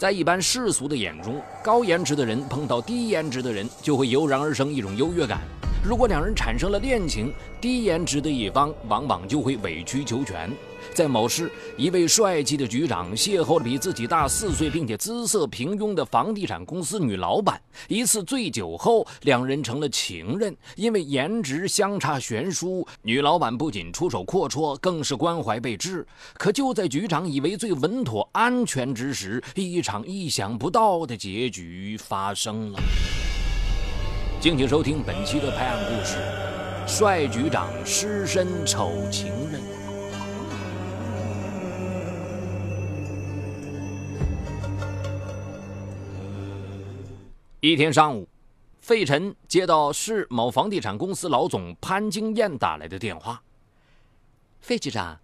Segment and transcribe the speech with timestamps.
[0.00, 5.40] 在一般世俗的眼中，高颜值的人碰到低颜值的人，就会油然而生一种优越感。
[5.84, 7.30] 如果两人产生了恋情，
[7.60, 10.50] 低颜值的一方往往就会委曲求全。
[10.92, 17.60] 在某市，一位帅气的局长邂逅了比自己大四岁并且姿色平庸的房地产公司女老板。
[17.88, 20.56] 一次醉酒后，两人成了情人。
[20.76, 26.06] 因为颜值相差悬殊，女老板不仅出手阔绰，更是关怀备至。
[26.34, 32.80] 可就在局长以为最稳妥安全之时，一场意想不到的结局发生了。
[34.40, 36.16] 敬请收听本期的拍案故事：
[36.86, 39.79] 帅局长失身丑情人。
[47.62, 48.26] 一天上午，
[48.80, 53.42] 费晨接到市某房地产公司老总潘金燕打来的电话。
[54.62, 55.20] 费局长，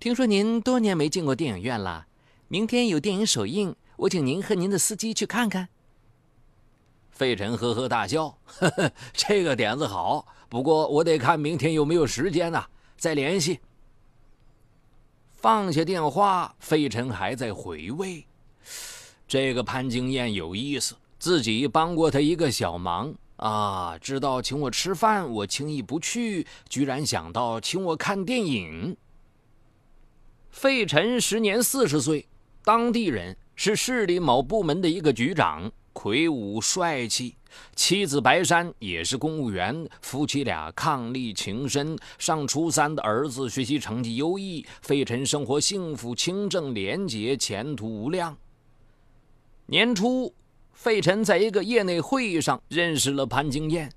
[0.00, 2.08] 听说您多年没进过电影院了，
[2.48, 5.68] 明天有电影首映，我请您和您的司机去看看。
[7.12, 10.26] 费晨呵呵大笑，呵呵，这个点子好。
[10.48, 12.64] 不过我得看明天有没有时间呢，
[12.96, 13.60] 再联系。
[15.30, 18.26] 放下电话，费晨还在回味，
[19.28, 28.96] 这个潘金燕有意思，自己帮过他一个小忙啊，知道请我吃饭，我轻易不去，居然想到请我看电影。
[30.50, 32.28] 费晨时年四十岁，
[32.62, 35.72] 当地人，是市里某部门的一个局长。
[35.92, 37.34] 魁梧帅气，
[37.74, 41.98] 妻子白珊也是公务员，夫妻俩伉俪情深。
[42.20, 48.38] 上初三的儿子学习成绩优异，费晨生活幸福、清正、廉洁，前途无量。
[49.66, 50.32] 年初，
[50.76, 53.90] 费晨在一个业内会议上认识了潘金燕，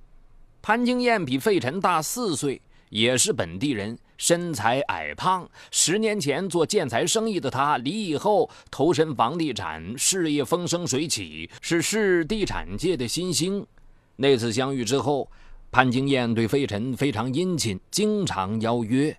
[0.61, 3.95] 潘金燕比费晨大四岁，也是本地人。
[4.17, 13.65] 身材矮胖，十年前做建材生意的他离异后投身房地产事业，风生水起，是市地产界的新星。
[14.15, 15.29] 那次相遇之后，
[15.71, 19.15] 潘金燕对费晨非常殷勤，经常邀约。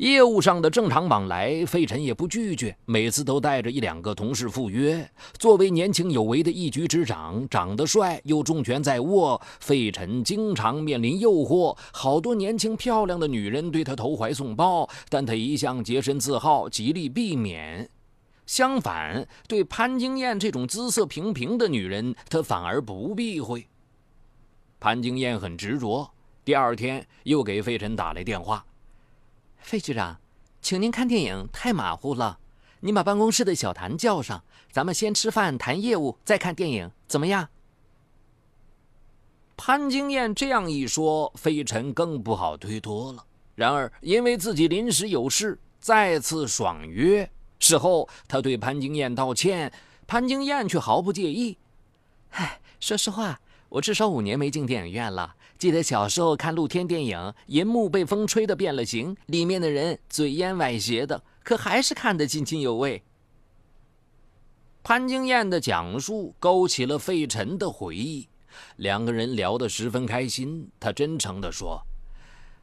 [0.00, 5.06] 业务上的正常往来，费晨也不拒绝，每次都带着一两个同事赴约。
[5.38, 11.76] 作为年轻有为的一局之长，长得帅又重权在握，费晨经常面临诱惑。
[11.92, 17.90] 好多年轻漂亮的女人对他投怀送抱，但他一向洁身自好，极力避免。
[18.46, 23.66] 相反，对潘金燕这种姿色平平的女人，他反而不避讳。
[24.80, 26.10] 潘金燕很执着，
[26.42, 28.64] 第二天又给费晨打来电话。
[29.62, 30.18] 费局长，
[30.60, 32.38] 请您看电影太马虎了。
[32.80, 37.48] 您把办公室的小谭叫上，咱们先吃饭谈业务，再看电影，怎么样？
[39.56, 43.24] 潘金燕这样一说，费晨更不好推脱了。
[43.54, 47.30] 然而，因为自己临时有事，再次爽约。
[47.58, 49.70] 事后，他对潘金燕道歉，
[50.06, 51.58] 潘金燕却毫不介意。
[52.30, 53.38] 唉，说实话，
[53.68, 55.36] 我至少五年没进电影院了。
[55.60, 63.02] 记得小时候看露天电影，银幕被风吹得变了形，里面的人嘴烟歪斜的，可还是看得津津有味。
[64.82, 68.26] 潘金燕的讲述勾起了费晨的回忆，
[68.76, 70.66] 两个人聊得十分开心。
[70.80, 71.78] 他真诚地说：“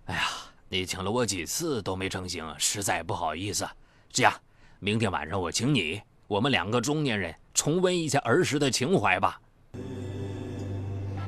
[0.05, 0.23] 哎呀，
[0.67, 3.63] 你请了我几次都没成行，实在不好意思。
[4.11, 4.33] 这样，
[4.79, 9.39] 明天晚上我请你，我们两个中年人重温一下儿时的情怀吧。”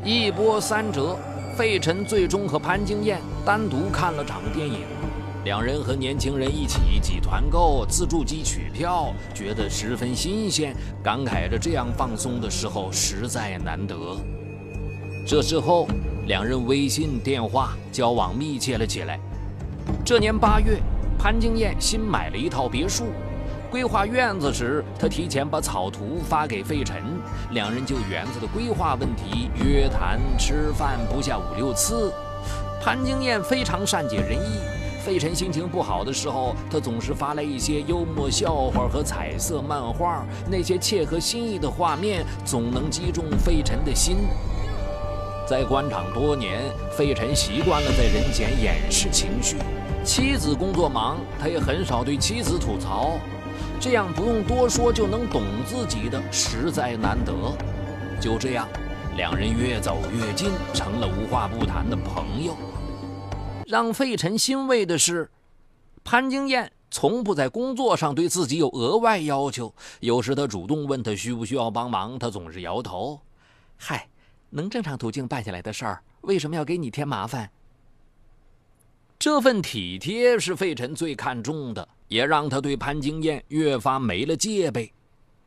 [0.03, 1.15] 一波三折。
[1.59, 4.79] 费晨最终和潘金燕单独看了场电影，
[5.43, 14.15] 两人和年轻人一起挤团购、自助机取票，觉得十分新鲜，感慨着这样放松的时候实在难得。
[15.27, 15.85] 这之后，
[16.27, 19.19] 两人微信、电话交往密切了起来。
[20.05, 20.79] 这年八月，
[21.17, 23.07] 潘金燕新买了一套别墅。
[23.69, 27.03] 规划院子时，他提前把草图发给费晨，
[27.51, 32.11] 两人就园子的规划问题约谈吃饭不下五六次。
[32.81, 34.59] 潘金燕非常善解人意，
[35.05, 44.17] 费晨心情不好的时候，他总是发来一些幽默笑话和彩色漫画，那些切合心意的画面总能击中费晨的心。
[45.47, 46.61] 在官场多年，
[46.91, 49.57] 费晨习惯了在人前掩饰情绪，
[50.03, 53.19] 妻子工作忙，他也很少对妻子吐槽。
[53.81, 57.33] 这样不用多说就能懂自己的，实在难得。
[58.19, 58.67] 就这样，
[59.15, 62.57] 两人越走越近，成了无话不谈的朋友。
[63.65, 65.31] 让费晨欣慰的是，
[66.03, 69.73] 潘金燕从不在工作上对自己有额外要求。
[70.01, 73.21] 有时他主动问他需不需要帮忙，他总是摇头
[73.79, 74.09] ：“嗨，
[74.49, 77.49] 能正常途径办下来的事儿，为什么要给你添麻烦？”
[79.17, 81.87] 这份体贴是费晨最看重的。
[82.09, 84.91] 也让他对潘金燕越发没了戒备。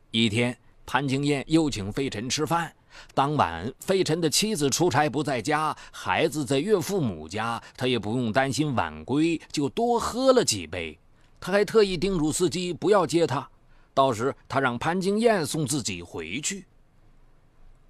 [0.09, 2.73] 一天，潘金燕又请费晨吃饭。
[3.13, 10.97] 当晚，费晨的妻子出差不在家，孩子在岳父母家，他也不用担心晚归，就多喝了几杯。
[11.39, 13.49] 他还特意叮嘱司机不要接他，
[13.93, 16.65] 到时他让潘金燕送自己回去。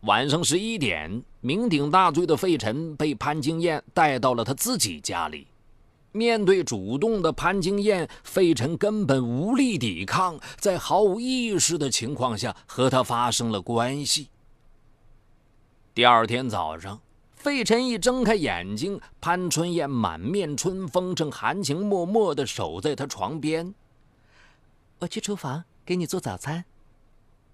[0.02, 5.48] 晚上十一点，酩酊大醉的费晨被潘金燕带到了他自己家里。
[6.14, 14.30] 面对主动的潘金燕，费晨根本无力抵抗，在毫无意识的情况下和他发生了关系。
[15.96, 17.02] 第二天早上，
[17.36, 23.74] 费晨一睁开眼睛，潘春燕满面春风，正含情脉脉地守在他床边。
[25.00, 26.64] 我去厨房给你做早餐。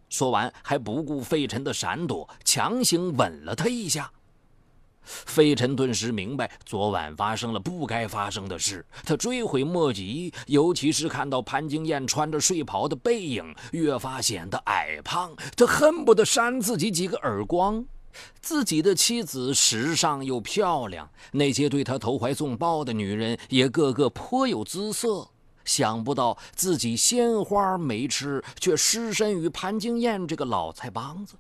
[0.10, 4.12] 说完，还不顾费晨的闪躲，强行吻了他一下。
[5.04, 17.86] 飞尘顿时明白昨晚发生了不该发生的事，他追悔莫及，尤其是看到潘金燕穿着睡袍的背影，越发显得矮胖，他恨不得扇自己几个耳光。
[18.42, 25.30] 自己的妻子时尚又漂亮，那些对他投怀送抱的女人也个个颇有姿色。
[25.64, 31.36] 想不到自己鲜花没吃，却失身于潘金燕这个老菜帮子。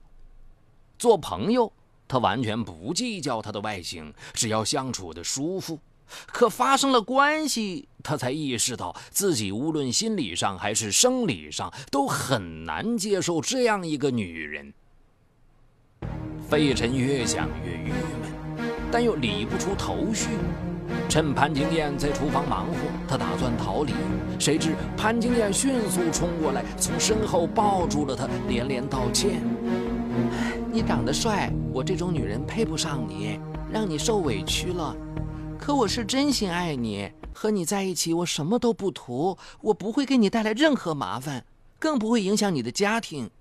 [0.99, 1.73] 做朋友，
[2.09, 5.79] 他完全不计较她的外形，只要相处的舒服。
[6.25, 14.73] 可发生了关系，他才意识到自己无论心理上还是生理上都很难接受这样一个女人。
[16.49, 20.29] 费晨越想越郁闷，但又理不出头绪。
[21.07, 22.73] 趁潘金燕在厨房忙活，
[23.07, 23.93] 他打算逃离。
[24.39, 29.39] 谁知潘金燕迅速冲过来，从身后抱住了他，连连道歉
[30.71, 33.39] ：“你长得帅，我这种女人配不上你，
[33.71, 34.95] 让你受委屈了。
[35.57, 41.43] 可我是真心爱你，和你在一起，我什么都不图，我不会给你带来任何麻烦，
[41.79, 43.31] 更不会影响你的家庭。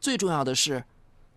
[0.00, 0.84] 最重要的是。”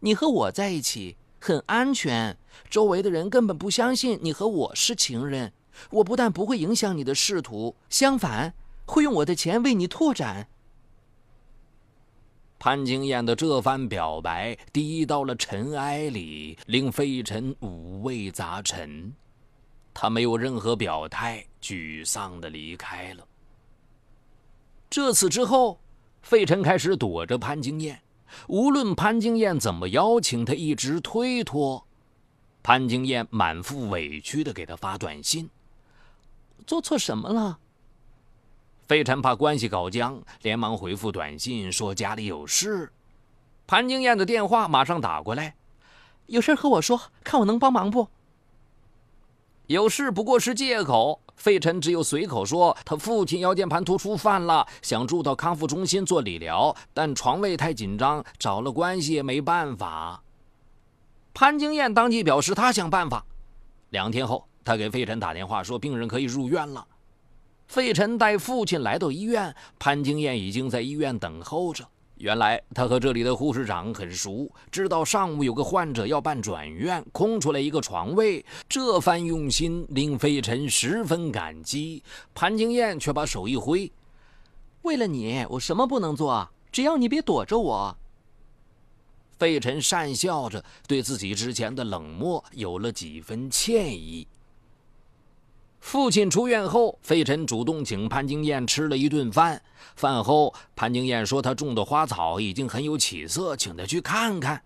[0.02, 2.38] 你和我在一起很安全，
[2.70, 5.54] 周围的人根本不相信你和我是情人。
[5.90, 8.54] 我不但不会影响你的仕途，相反
[8.86, 10.48] 会用我的钱为你拓展。
[12.68, 19.16] 潘金燕的这番表白滴到了尘埃里，令费尘五味杂陈。
[19.94, 23.26] 他没有任何表态，沮丧的离开了。
[24.90, 25.80] 这次之后，
[26.22, 28.02] 费尘开始躲着潘金燕。
[28.50, 31.88] 无论潘金燕怎么邀请，他一直推脱。
[32.62, 35.50] 潘金燕满腹委屈的给他发短信
[36.68, 37.60] ：“做错什么了？”
[38.88, 42.90] 费晨怕关系搞僵，连忙回复短信说家里有事。
[43.68, 45.56] 潘金燕的电话马上打过来
[46.28, 48.08] ：“有事和我说，看我能帮忙不？”
[49.68, 51.22] 有事不过是借口。
[51.36, 60.24] 费晨只有随口说，他父亲腰间盘突出犯了，想住到康复中心做理疗，但床位太紧张，找了关系也没办法。
[61.34, 63.24] 潘金燕当即表示，她想办法。
[63.90, 66.88] 两天后，他给费晨打电话说，病人可以入院了。
[67.68, 71.86] 费晨带父亲来到医院，潘金燕已经在医院等候着。
[72.16, 78.44] 原来他和这里的护士长很熟，知道上午有个患者要办转院，空出来一个床位。
[78.68, 82.02] 这番用心令费晨十分感激。
[82.34, 83.92] 潘金燕却把手一挥
[84.82, 86.50] ：“为了你，我什么不能做？
[86.72, 87.98] 只要你别躲着我。”
[89.38, 94.26] 费晨讪笑着，对自己之前的冷漠有了几分歉意。
[95.80, 99.62] 父亲出院后，费晨主动请潘金燕吃了一顿饭。
[99.96, 104.64] 饭后，潘金燕说：“她种的花草已经很有起色，请她去看看。”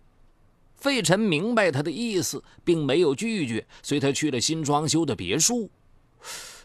[0.75, 5.69] 费晨明白他的意思，并没有拒绝，随他去了新装修的别墅。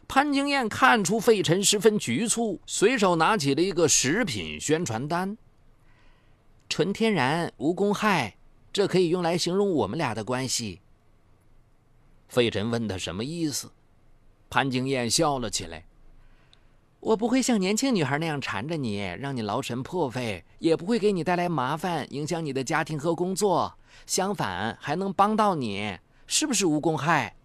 [0.08, 5.36] 潘金燕看出费晨十分局促，随手拿起了一个食品宣传单
[6.70, 8.38] ：“纯天然，无公害，
[8.72, 10.80] 这可以用来形容我们俩的关系。”
[12.26, 13.70] 费晨问他什么意思。
[14.48, 15.84] 潘金燕笑了起来。
[17.00, 23.74] 我不会像年轻女孩那样缠着你，让你劳神破费，也不会给你带来麻烦，影响你的家庭和工作。
[24.06, 27.36] 相反，还能帮到你，是不是无公害？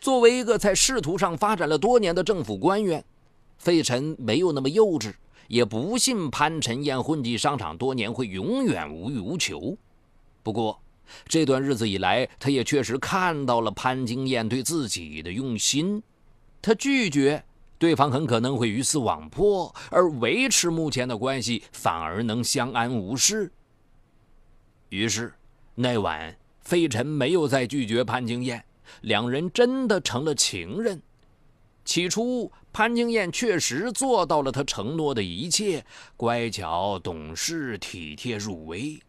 [0.00, 3.04] 作为一个在仕途上发展了多年的政府官员，
[3.58, 5.14] 费晨没有那么幼稚，
[5.46, 9.76] 也不信潘晨燕混迹商场多年会永远无欲无求。
[10.42, 10.80] 不过，
[11.26, 16.02] 这段日子以来，他也确实看到了潘金燕对自己的用心。
[16.60, 17.44] 他拒绝，
[17.78, 23.50] 对方很可能会鱼死网破；而维持目前的关系，反而能相安无事。
[24.88, 25.32] 于是，
[25.74, 28.64] 那晚费晨没有再拒绝潘金燕，
[29.02, 31.00] 两人真的成了情人。
[31.84, 35.86] 起初，潘金燕确实做到了他承诺的一切，
[36.18, 39.00] 乖巧、懂事、体贴入微。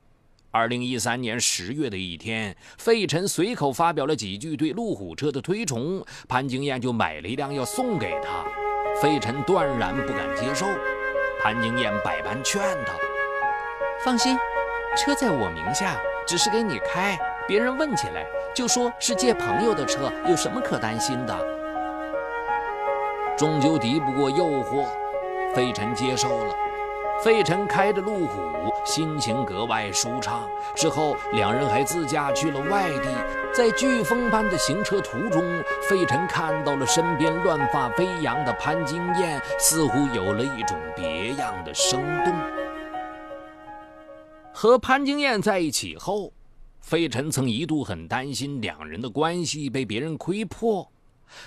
[0.51, 8.43] 二零一三年十月的一天，费晨随口发表了几句对路虎车的推崇，潘金燕就买了一辆要送给他。
[8.99, 10.65] 费晨断然不敢接受，
[11.43, 12.93] 潘金燕百般劝他
[14.03, 14.35] ：“放心，
[14.97, 15.95] 车在我名下，
[16.27, 17.15] 只是给你开，
[17.47, 18.25] 别人问起来
[18.55, 21.59] 就说是借朋友的车，有什么可担心的？”
[23.37, 24.87] 终究敌不过诱惑，
[25.53, 26.55] 费晨接受了。
[27.21, 28.39] 费晨开着路虎，
[28.85, 30.47] 心情格外舒畅。
[30.73, 33.09] 之后，两人还自驾去了外地。
[33.53, 35.43] 在飓风般的行车途中，
[35.89, 42.33] 费晨看到了身边乱发飞扬的潘金燕，似乎有了一种别样的生动。
[44.53, 46.31] 和潘金燕在一起后，
[46.79, 50.89] 费晨曾一度很担心两人的关系被别人窥破。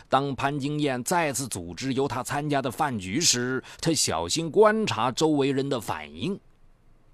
[0.09, 6.39] 当潘金燕再次组织由他参加的饭局时，他小心观察周围人的反应。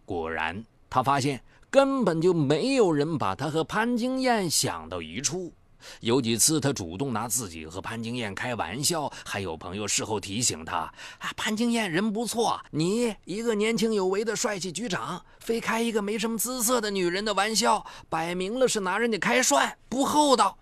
[0.04, 5.52] 果然，他发现根本就没有人把他和潘金燕想到一处。
[6.00, 20.58] 有几次，他主动拿自己和潘金燕开玩笑，还有朋友事后提醒他：“啊，潘金燕人不错，你一个年轻有为的帅气局长，非开一个没什么姿色的女人的玩笑，摆明了是拿人家开涮，不厚道。”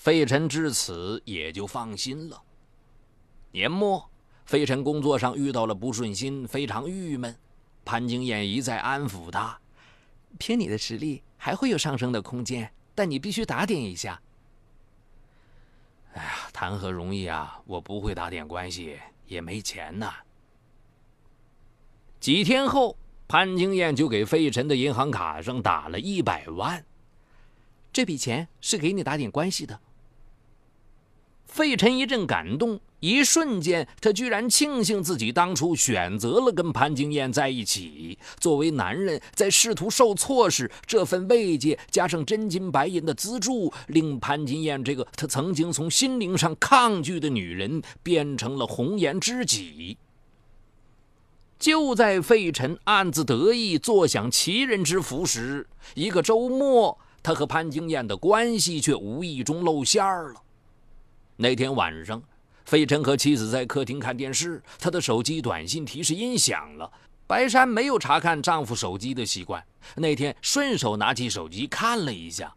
[0.00, 2.42] 费晨至此也就放心了。
[3.50, 4.10] 年末，
[4.46, 7.36] 费晨工作上遇到了不顺心，非常郁闷。
[7.84, 9.60] 潘金燕一再安抚他
[10.40, 14.18] ：“凭你的实力，还会有上升的空间，但你必须打点一下。”
[16.16, 17.60] 哎呀，谈何容易啊！
[17.66, 20.14] 我不会打点关系，也没钱呐。
[22.18, 22.96] 几天后，
[23.28, 26.82] 潘金燕就给费晨的银行卡上打了一百万。
[27.92, 29.78] 这笔钱是给你打点关系的。
[31.50, 38.16] 费晨一阵感动，一瞬间，他居然庆幸自己当初选择了跟潘金燕在一起。
[38.38, 49.98] 作为男人，在仕途受挫时，这份慰藉加上真金白银的资助，令潘金燕这个他曾经从心灵上抗拒的女人，变成了红颜知己。
[51.58, 60.34] 就在费晨暗自得意、坐享其人之福时，一个周末，他和潘金燕的关系却无意中露馅了。
[61.42, 62.22] 那天晚上，
[62.66, 66.92] 费晨和妻子在客厅看电视，他的手机短信提示音响了。
[67.26, 69.64] 白珊没有查看丈夫手机的习惯，
[69.96, 72.54] 那天顺手拿起手机看了一下。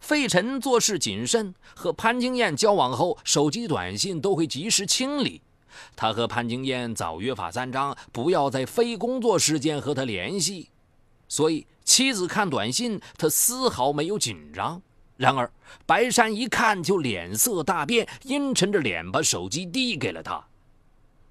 [0.00, 5.40] 费晨做事谨慎，和潘金燕交往后，手机短信都会及时清理。
[5.94, 10.70] 他和潘金燕早约法三章，不要在非工作时间和他联系，
[11.28, 14.82] 所以妻子看短信，他丝毫没有紧张。
[15.22, 15.48] 然而，
[15.86, 20.44] 白山一看就脸色大变，阴沉着脸把手机递给了他。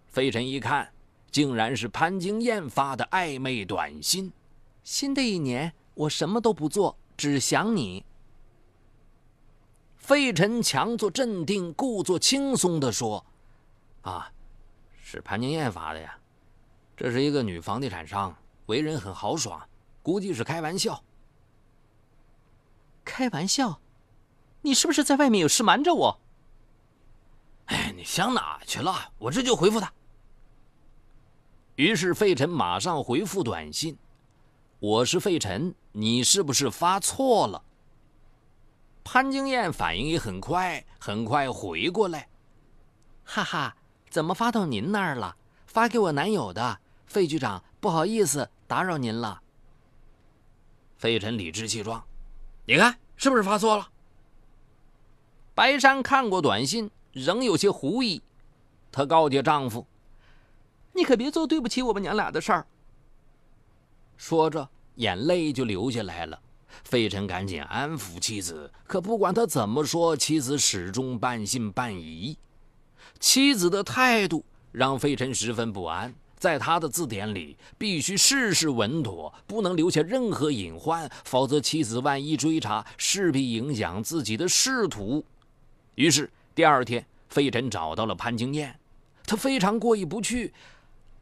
[0.08, 0.90] 费晨一看，
[1.30, 4.32] 竟然是潘金燕发的暧昧短信
[4.82, 8.06] ：“新的一年，我什么都不做，只想你。”
[10.00, 13.26] 费晨强作镇定，故作轻松地说
[14.04, 14.32] ：“啊，
[15.04, 16.18] 是潘金燕发的呀，
[16.96, 18.34] 这是一个女房地产商，
[18.68, 19.62] 为人很豪爽，
[20.02, 21.04] 估计是开玩笑。”
[23.04, 23.80] 开玩笑，
[24.62, 26.20] 你是不是在外面有事瞒着我？
[27.66, 29.12] 哎，你想哪去了？
[29.18, 29.92] 我这就回复他。
[31.76, 33.98] 于是费晨马上回复短信
[34.80, 37.64] ：“我是费晨，你是不是发错了？”
[39.04, 42.28] 潘金燕反应也很快，很快回过来
[43.24, 43.76] ：“哈哈，
[44.10, 45.36] 怎么发到您那儿了？
[45.66, 46.80] 发给我男友的。
[47.08, 49.42] 费局长，不好意思打扰您了。”
[50.98, 52.04] 费晨理直气壮。
[52.66, 53.90] 你看是不是发错了？
[55.54, 58.22] 白山看过短信，仍有些狐疑。
[58.92, 59.86] 她告诫丈夫
[60.94, 62.66] ：“你可别做对不起我们娘俩的事儿。”
[64.16, 66.40] 说着，眼泪就流下来了。
[66.84, 72.38] 费晨赶紧安抚妻子，可不管他怎么说，妻子始终半信半疑。
[73.20, 76.14] 妻子的态度让费晨十分不安。
[76.42, 85.24] 在他的字典里，必须事事稳妥，不能留下任何隐患，否则妻子万一追查，势必影响自己的仕途。
[85.94, 88.80] 于是第二天，费晨找到了潘金燕，
[89.28, 90.52] 他非常过意不去。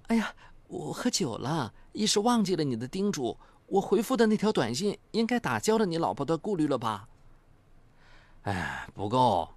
[0.07, 0.33] 哎呀，
[0.69, 3.35] 我喝酒了，一时忘记了你的叮嘱。
[3.67, 7.09] 我回复的那条短信，应该打消了你老婆的顾虑了吧？
[8.43, 9.49] 哎，不够。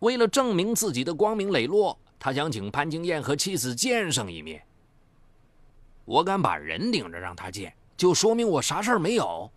[0.00, 1.98] 为了证明自己的光明磊落。
[2.20, 4.62] 他想请潘金燕和妻子见上一面。
[6.04, 9.50] 我敢把人领着让他见，就说明我啥事儿没有。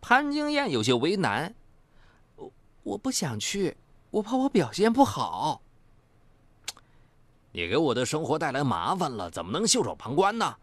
[0.00, 1.52] 潘金燕有些为难，
[2.36, 2.52] 我
[2.84, 3.76] 我不想去，
[4.10, 5.60] 我怕我表现不好。
[7.50, 10.56] 你给我的生活带来麻烦了，怎么能袖手旁观呢？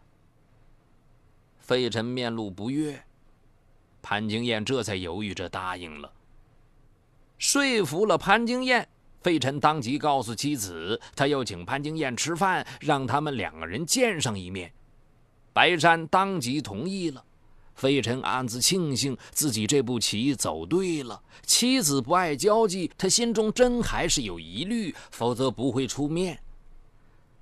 [1.58, 3.00] 费晨面露不悦，
[4.02, 6.12] 潘金燕这才犹豫着答应了。
[7.38, 8.88] 说服了潘金燕，
[9.22, 14.72] 费晨当即告诉妻子，他要请潘金燕吃饭，让他们两个人见上一面。
[15.52, 17.24] 白山当即同意了。
[17.74, 21.22] 费晨暗自庆幸自己这步棋走对了。
[21.42, 26.38] 妻子不爱交际，他心中真还是有疑虑，否则不会出面。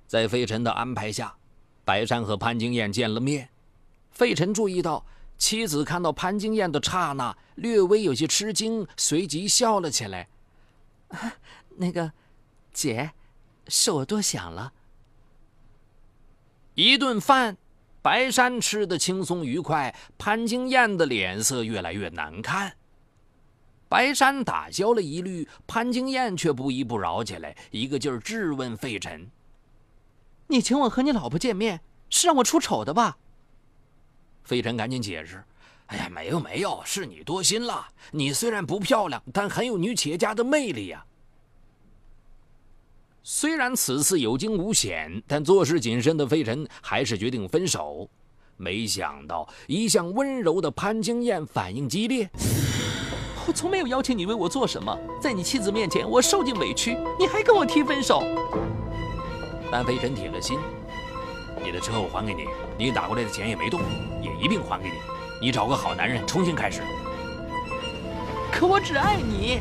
[0.07, 1.35] 在费晨的安排下，
[1.83, 3.49] 白山和潘金燕见了面。
[4.11, 5.05] 费晨注意到
[5.37, 10.29] 妻子看到潘金燕的刹那，略微有些吃惊，随即笑了起来
[11.79, 12.11] ：“那个，
[12.73, 13.11] 姐，
[13.67, 14.73] 是我多想了。”
[16.75, 17.57] 一顿饭。
[18.01, 22.77] 白山吃得轻松愉快，潘金燕的脸色越来越难看。
[23.89, 29.29] 白山打消了疑虑，潘金燕却不依不饶起来，一个劲儿质问费晨
[30.47, 33.17] ：“你请我和你老婆见面，是让我出丑的吧？”
[34.45, 35.43] 费晨赶紧解释
[35.87, 37.89] ：“哎呀，没有没有，是你多心了。
[38.11, 41.05] 你虽然不漂亮，但很有女企业家的魅力呀。”
[43.23, 48.09] 虽然此次有惊无险，但做事谨慎的费晨还是决定分手。
[48.57, 52.29] 没想到，一向温柔的潘金燕反应激烈。
[53.47, 58.23] 我从没有邀请你为我做什么，在你妻子面前，我受尽委屈，你还跟我提分手。
[59.71, 60.57] 但费晨铁了心
[61.63, 62.45] ：“你的车我还给你，
[62.77, 63.79] 你打过来的钱也没动，
[64.21, 64.95] 也一并还给你。
[65.41, 66.81] 你找个好男人，重新开始。”
[68.51, 69.59] 可我只爱你。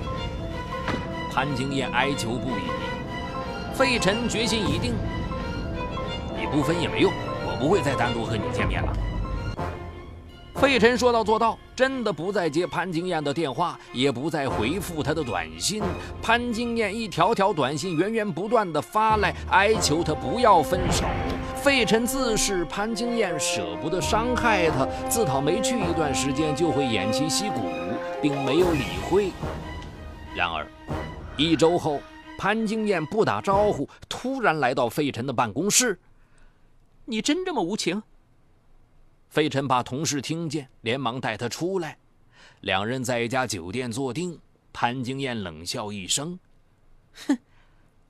[1.30, 2.87] 潘金燕哀求不已。
[3.78, 4.92] 费晨决心已定，
[6.36, 7.12] 你不分也没用，
[7.46, 8.92] 我不会再单独和你见面了。
[10.56, 15.80] 费晨说到做到，真的不再接潘金燕的电话，也不再回复她的短信。
[16.20, 21.04] 潘金燕一条条短信源源不断的发来，哀求他不要分手。
[21.54, 27.60] 费晨自是潘金燕舍不得伤害他，自讨没趣一段时间就会偃旗息鼓，
[28.20, 29.30] 并没有理会。
[30.34, 30.66] 然而，
[31.36, 32.00] 一周后。
[32.38, 35.98] 潘金燕不打招呼，突然来到费晨的办公室。
[37.04, 38.00] 你真这么无情？
[39.28, 41.98] 费晨怕同事听见，连忙带他出来。
[42.60, 44.40] 两人在一家酒店坐定。
[44.72, 46.38] 潘金燕冷笑一声
[47.26, 47.38] ：“哼，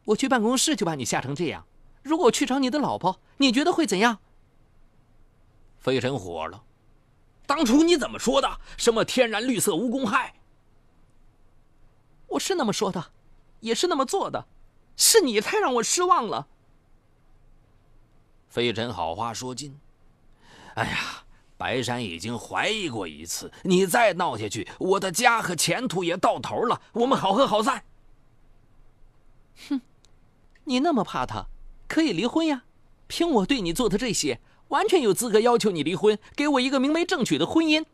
[0.05, 1.65] 我去办公室就把你吓成这样。
[2.03, 4.19] 如果我去找你的老婆，你觉得会怎样？”
[5.81, 6.63] 费晨火了
[7.47, 8.61] ：“当初你怎么说的？
[8.77, 10.35] 什么天然绿色无公害？
[12.27, 13.13] 我是那么说的。”
[13.61, 14.47] 也是那么做的，
[14.97, 16.47] 是你太让我失望了。
[18.49, 19.79] 飞尘好话说尽，
[20.75, 21.25] 哎呀，
[21.57, 26.81] 白山已经怀疑过一次，你再闹下去，我的家和前途也到头了。
[26.93, 27.85] 我们好合好散。
[29.69, 29.81] 哼，
[30.65, 31.47] 你那么怕他，
[31.87, 32.65] 可以离婚呀。
[33.07, 37.85] 凭我对你做的这些，完全有资格要求你离婚，给我一个明媒正娶的婚姻。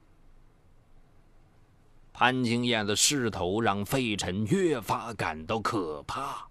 [2.16, 6.46] 潘金燕的势头让费晨越发感到可怕，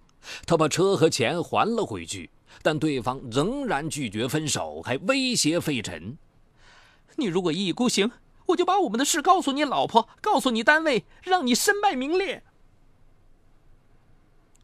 [0.45, 2.30] 他把车和钱还了回去，
[2.62, 6.17] 但对方仍然拒绝分手，还威胁费晨
[7.15, 8.12] ：“你如果一意孤行，
[8.47, 12.43] 我就把我们的事告诉你老婆，告诉你单位，让你身败名裂。”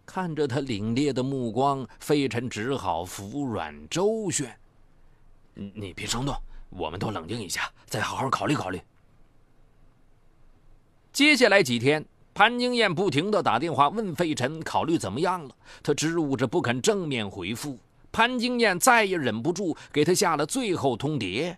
[0.05, 4.53] 看着他凛冽的目光，费晨只好服软周旋
[5.55, 6.35] ：“你别冲动，
[6.71, 8.81] 我们都冷静一下，再好好考虑考虑。”
[11.19, 15.53] 接下来几天，潘金燕不停地打电话问费晨考虑怎么样了，
[15.83, 17.77] 他支吾着不肯正面回复。
[18.09, 21.57] 潘金燕再也忍不住，给他下了最后通牒：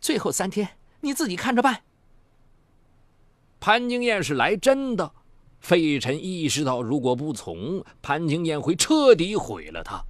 [0.00, 0.68] 最后三天，
[1.02, 1.82] 你自己看着办。
[3.60, 5.08] 潘金燕是来真的，
[5.60, 10.02] 费晨意识到，如果不从，潘金燕会彻底毁了他。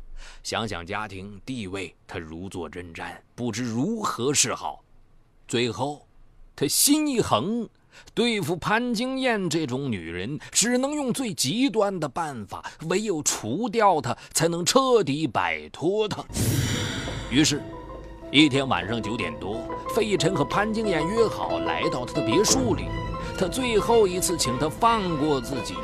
[0.42, 4.82] 想想家庭地位，他如坐针毡，不知如何是好。
[5.46, 6.08] 最后，
[6.56, 7.68] 他心一横。
[8.14, 16.24] 对付潘金燕这种女人，只能用最极端的办法，唯有除掉她，才能彻底摆脱她。
[17.30, 17.62] 于是，
[18.30, 19.61] 一天晚上九点多，
[19.94, 22.84] 费晨和潘金燕约好来到她的别墅里，
[23.38, 25.74] 他最后一次请她放过自己，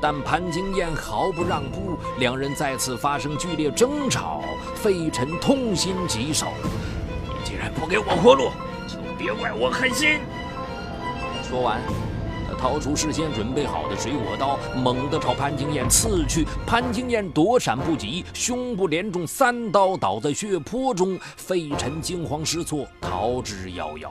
[0.00, 4.42] 但潘金燕毫不让步，两人再次发生剧烈争吵。
[4.74, 6.46] 费晨痛心疾首
[7.26, 8.50] ：“你既然不给我活路，
[8.86, 10.18] 就别怪我狠心。”
[11.44, 11.80] 说完，
[12.48, 16.46] 他掏出事先准备好的水果刀，猛地朝潘金燕刺去。
[16.66, 21.18] 潘金燕躲闪不及，胸部连中三刀，倒在血泊中。
[21.36, 24.10] 费晨惊慌失措，逃之夭夭。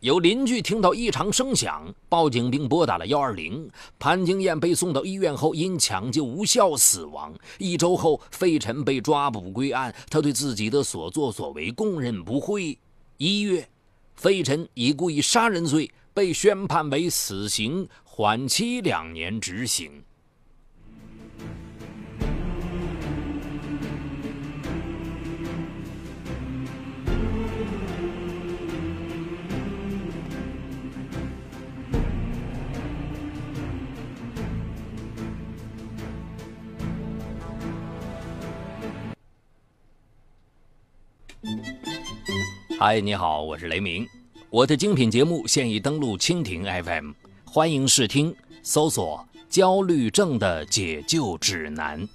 [0.00, 3.68] 有邻居听到异常声响，报警并拨打了幺二零。
[3.98, 7.34] 潘金燕被送到医院后，因抢救无效死亡。
[7.58, 12.78] 一周后，费晨被抓捕归案，他对自己的所作所为供认不讳。
[13.18, 13.68] 一月，
[14.14, 20.02] 费晨以故意杀人罪被宣判为死刑，缓期两年执行。
[42.78, 44.08] 嗨，你好，我是雷鸣。
[44.50, 47.12] 我的精品节目现已登录蜻蜓 FM，
[47.44, 48.34] 欢迎试听，
[48.64, 52.08] 搜索“焦虑症的解救指南”。